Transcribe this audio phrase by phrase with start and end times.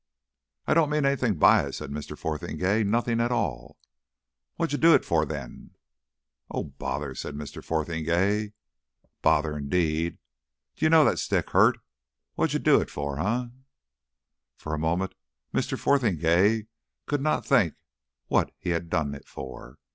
[0.65, 2.17] "I don't mean anything by it," said Mr.
[2.17, 2.85] Fotheringay.
[2.85, 3.77] "Nothing at all."
[4.55, 5.75] "What d'yer do it for then?"
[6.49, 7.63] "Oh, bother!" said Mr.
[7.63, 8.53] Fotheringay.
[9.21, 10.17] "Bother indeed!
[10.75, 11.77] D'yer know that stick hurt?
[12.33, 13.49] What d'yer do it for, eh?"
[14.57, 15.13] For the moment
[15.53, 15.77] Mr.
[15.77, 16.63] Fotheringay
[17.05, 17.75] could not think
[18.25, 19.77] what he had done it for.